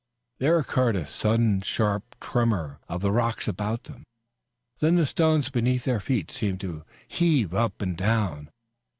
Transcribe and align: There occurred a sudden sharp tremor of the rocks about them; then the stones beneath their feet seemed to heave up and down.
There 0.39 0.57
occurred 0.57 0.95
a 0.95 1.05
sudden 1.05 1.61
sharp 1.61 2.15
tremor 2.19 2.79
of 2.89 3.01
the 3.01 3.11
rocks 3.11 3.47
about 3.47 3.83
them; 3.83 4.03
then 4.79 4.95
the 4.95 5.05
stones 5.05 5.51
beneath 5.51 5.83
their 5.83 5.99
feet 5.99 6.31
seemed 6.31 6.59
to 6.61 6.83
heave 7.07 7.53
up 7.53 7.83
and 7.83 7.95
down. 7.95 8.49